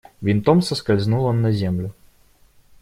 Винтом 0.23 0.63
соскользнул 0.63 1.25
он 1.25 1.43
на 1.43 1.51
землю. 1.51 1.93